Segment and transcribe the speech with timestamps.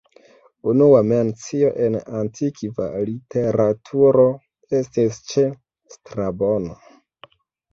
[0.71, 4.25] Unua mencio en antikva literaturo
[4.79, 5.45] estis ĉe
[5.97, 6.81] Strabono.